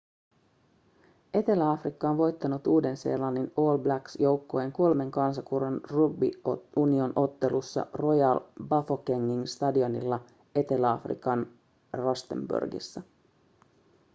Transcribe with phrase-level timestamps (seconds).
[1.33, 6.31] etelä-afrikka on voittanut uuden-seelannin all blacks joukkueen kolmen kansakunnan rugby
[6.75, 10.19] union- ottelussa royal bafokengin stadionilla
[10.55, 11.47] etelä-afrikan
[11.93, 13.01] rustenburgissa